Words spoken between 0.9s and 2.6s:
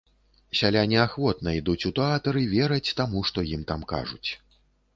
ахвотна ідуць у тэатр і